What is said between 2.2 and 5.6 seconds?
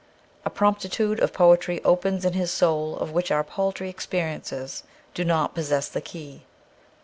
in his soul of which our paltry experi ences do not